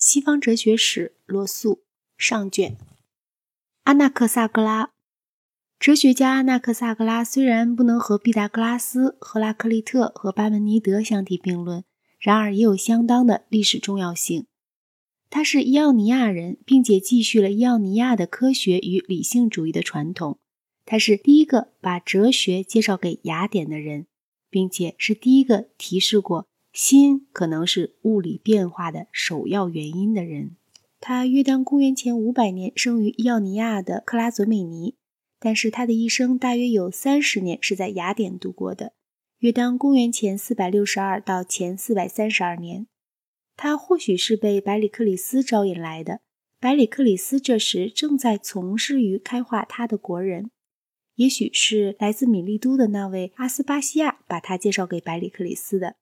[0.00, 1.82] 西方哲学史，罗素
[2.16, 2.78] 上卷。
[3.82, 4.92] 阿纳克萨格拉，
[5.78, 11.84] 哲学家阿纳克萨格拉虽然不能和毕达哥拉斯、赫拉克利特和巴门尼德相提并论，
[12.18, 14.46] 然而也有相当的历史重要性。
[15.28, 20.38] 他是伊奥尼亚人，并且继续了伊奥尼亚的科学与理性主义的传统。
[20.86, 24.06] 他是第一个把哲学介绍给雅典的人，
[24.48, 30.56] 并且是第一个提示过心可能是物理变化的首要原因的人。
[31.00, 34.94] 他约当公元前五百年生于伊奥尼亚的克拉佐美尼，
[35.38, 38.92] 但是他的一生大约有三十年是在雅典度过的，
[39.38, 42.86] 约当公元前四百六十二到前四百三十二年。
[43.56, 46.20] 他或许是被百里克里斯招引来的，
[46.60, 50.50] 百里克里斯这时正在从事于开化他的国人，
[51.14, 55.96] 也许是来自米利都的那位阿斯巴西亚把他介绍给百里克里斯的。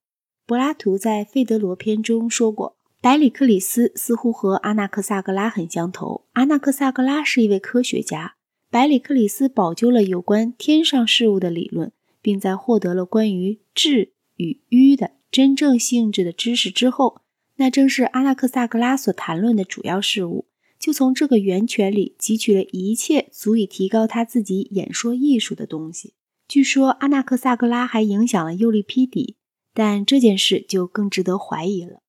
[0.49, 2.79] 柏拉图在《费德罗》篇中说过。
[3.03, 6.25] 百里克里斯似乎和阿纳克萨格拉很相投。
[6.33, 8.37] 阿纳克萨格拉是一位科学家，
[8.71, 17.21] 百里克里斯保究了有关天上事物的理论，并在获得了关于质与瘀的真正性质的知识之后，
[17.57, 20.47] 那正是阿纳克萨格拉所谈论的主要事物，
[20.79, 26.15] 就从这个源泉里汲取了一切足以提高他自己演说艺术的东西。
[26.49, 29.37] 据说阿纳克萨格拉还影响了尤利批底，
[29.79, 32.01] 但这件事就更值得怀疑了。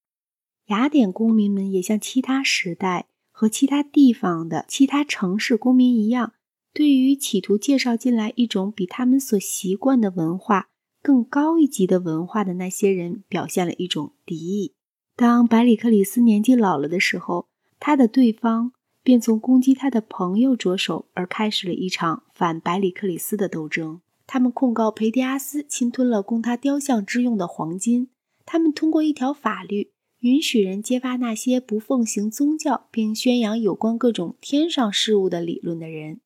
[0.70, 6.34] 雅典公民们也像其他时代和其他地方的其他城市公民一样，
[6.74, 10.70] 对于企图介绍进来一种比他们所习惯的文化
[11.04, 14.74] 更高一级的文化的那些人，表现了一种敌意。
[15.16, 17.46] 当百里克里斯年纪老了的时候，
[17.80, 18.72] 他的对方
[19.04, 24.02] 便从攻击他的朋友着手，而开始了一场反百里克里斯的斗争。
[24.32, 28.12] 他们控告培迪阿斯侵吞了供他雕像之用的黄金。
[28.46, 29.92] 他们通过一条法律。
[30.20, 36.20] 允许人揭发那些不奉行宗教并宣扬有关各种天上事物的理论的人，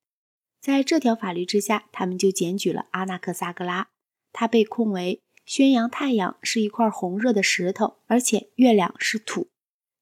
[0.60, 3.90] 在这条法律之下，他们就检举了阿纳克萨格拉。
[4.32, 9.50] 他被控为宣扬太阳是一块红热的石头，而且月亮是土。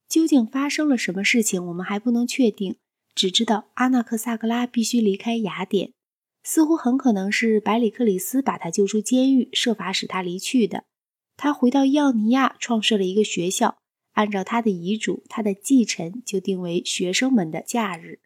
[0.08, 2.78] 究竟发生了什么事情，我们还不能确定，
[3.14, 5.92] 只知道阿纳克萨格拉必须离开雅典。
[6.44, 10.86] 似乎很可能是百里克里斯把他救出监狱，设法使他离去的。
[11.38, 13.78] 他回到伊奥尼亚，创设了一个学校。
[14.14, 18.20] 按照他的遗嘱，他的继承就定为学生们的假日。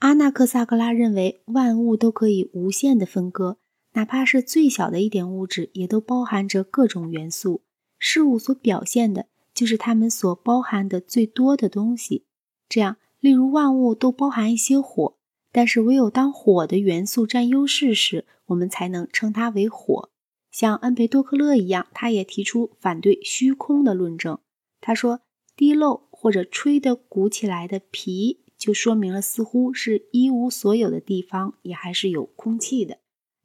[0.00, 3.58] 阿纳克萨格拉认为，万物都可以无限的分割，
[3.92, 7.62] 哪怕是最小的一点物质，也都包含着各种元素。
[7.98, 12.24] 事物所表现的，就是它们所包含的最多的东西。
[12.68, 15.17] 这样，例如万物都包含一些火，
[15.52, 20.10] 但是唯有当火的元素占优势时，我们才能称它为火。
[20.50, 24.38] 像恩培多克勒一样，他也提出反对虚空的论证。
[24.80, 25.20] 他说。
[25.56, 32.98] 滴漏或者吹得鼓起来的皮，就说明了似乎是一无所有的地方也还是有空气的。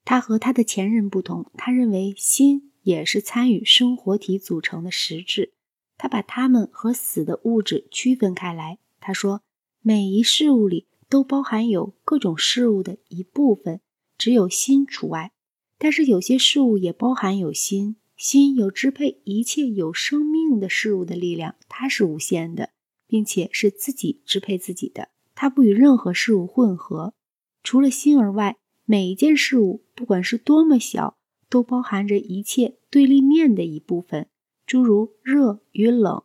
[0.05, 5.53] 他和他的前任不同，他认为心也是参与生活体组成的实质。
[5.97, 8.77] 他把它们和死的物质区分开来。
[8.99, 9.41] 他说，
[9.81, 13.81] 每一事物里都包含有各种事物的一部分，
[14.17, 15.31] 只有心除外。
[15.77, 17.97] 但是有些事物也包含有心。
[18.17, 22.71] 心有支配一切有生命的事物的力量，它是无限的，
[23.05, 25.09] 并且是自己支配自己的。
[25.35, 27.13] 它不与任何事物混合。
[27.61, 34.29] 除了心而外，每一件事物，不管是多么小，都包含着一切对立面的一部分，
[34.65, 36.23] 诸如热与冷、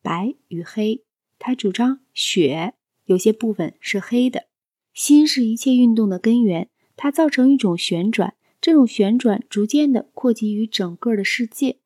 [0.00, 1.04] 白与黑。
[1.38, 2.72] 他主张雪
[3.06, 4.46] 有些部分是黑的。
[4.94, 8.34] 心是一切运动的根源，它造成一种旋转。
[8.60, 11.78] 这种旋转逐渐地扩及于整个的世界，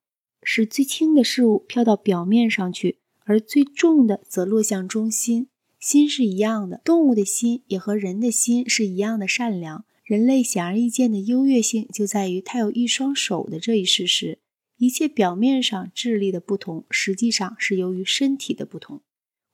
[0.42, 5.48] 使最轻的事物飘到表面上去，而最重的则落向中心。
[5.78, 9.84] 心是一样的，动物的心也和人的心是一样的善良。
[10.04, 14.38] 人类显而易见的优越性就在于它有一双手的这一事实。
[14.76, 19.00] 一切表面上智力的不同，实际上是由于身体的不同。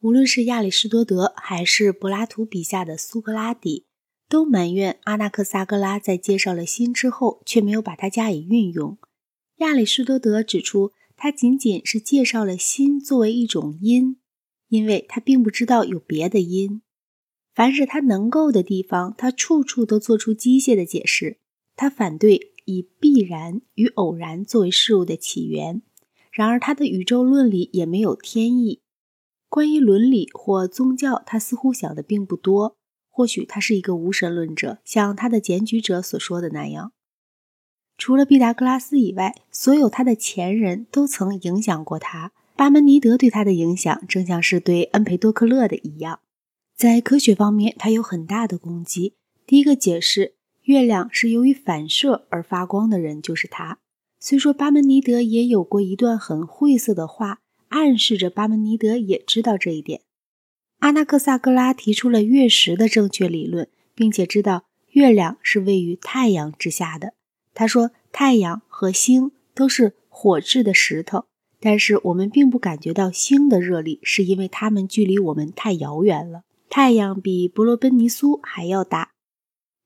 [0.02, 3.86] 无论是亚里士多德，还是柏拉图笔下的苏格拉底。
[4.28, 8.98] 都埋怨阿纳克萨格拉在介绍了心之后，却没有把它加以运用。
[9.58, 14.16] 亚里士多德指出，他仅仅是介绍了心作为一种因，
[14.68, 16.82] 因为他并不知道有别的因。
[17.54, 21.38] 凡是他能够的地方，他处处都做出机械的解释。
[21.76, 25.82] 他反对以必然与偶然作为事物的起源。
[26.32, 28.80] 然而，他的宇宙论里也没有天意。
[29.52, 32.74] 关于伦理或宗教，他似乎想的并不多。
[33.10, 36.92] 或许他是一个无神论者，像他的检举者所说的那样。
[37.98, 42.32] 除了毕达哥拉斯以外，所有他的前人都曾影响过他。
[42.56, 46.20] 巴门尼德对他的影响，正像是对恩培多克勒的一样。
[46.74, 49.16] 在科学方面，他有很大的功绩。
[49.46, 53.80] 第一个解释，月亮是由于反射而发光的人就是他。
[54.18, 57.41] 虽说巴门尼德也有过一段很晦涩的话，
[57.72, 60.02] 暗示着巴门尼德也知道这一点。
[60.80, 67.14] 阿纳克萨格拉提出了月食的正确理论，并且知道月亮是位于太阳之下的。
[67.54, 71.24] 他说，太阳和星都是火质的石头，
[71.60, 76.42] 但是我们并不感觉到星的热力，是因为它们距离我们太遥远了。
[76.68, 79.12] 太阳比伯罗奔尼苏还要大，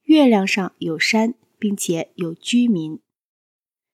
[0.04, 2.98] 月亮上有山，并且有居民。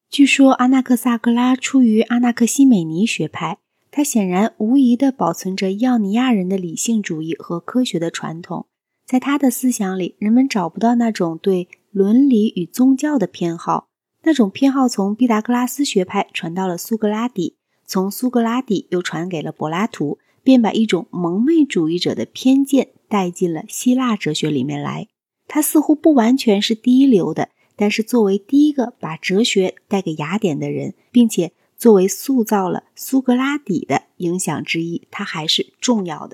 [0.08, 3.58] 据说阿纳克萨格拉出于阿纳克西美尼学派。
[3.94, 8.66] 他显然无疑地保存着奥尼亚人的理性主义和科学的传统，
[9.04, 13.88] 在他的思想里，人们找不到那种对伦理与宗教的偏好。
[14.22, 25.08] 那种偏好从毕达哥拉斯学派传到了苏格拉底，从苏格拉底又传给了柏拉图，便把一种蒙昧主义者的偏见带进了希腊哲学里面来。
[25.46, 31.52] 他似乎不完全是第一流的，但是作为第一个把哲学带给雅典的人，并且。
[31.82, 36.30] 作为塑造了苏格拉底的影响之一，它还是重要的。